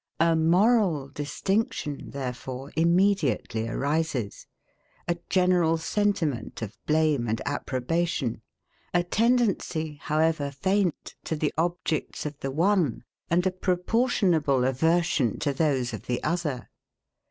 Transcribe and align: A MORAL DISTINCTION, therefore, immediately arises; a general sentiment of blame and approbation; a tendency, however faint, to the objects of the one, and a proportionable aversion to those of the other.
A 0.19 0.35
MORAL 0.35 1.09
DISTINCTION, 1.09 2.09
therefore, 2.09 2.71
immediately 2.75 3.67
arises; 3.69 4.47
a 5.07 5.17
general 5.29 5.77
sentiment 5.77 6.63
of 6.63 6.75
blame 6.87 7.27
and 7.27 7.39
approbation; 7.45 8.41
a 8.95 9.03
tendency, 9.03 9.99
however 10.01 10.49
faint, 10.49 11.13
to 11.25 11.35
the 11.35 11.53
objects 11.55 12.25
of 12.25 12.35
the 12.39 12.49
one, 12.49 13.03
and 13.29 13.45
a 13.45 13.51
proportionable 13.51 14.65
aversion 14.65 15.37
to 15.37 15.53
those 15.53 15.93
of 15.93 16.07
the 16.07 16.23
other. 16.23 16.69